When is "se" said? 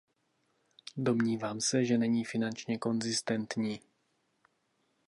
1.61-1.85